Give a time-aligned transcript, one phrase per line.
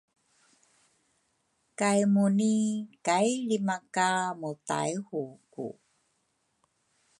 [1.79, 2.55] kay Muni
[3.05, 5.65] kai lrimakamuTaihuku.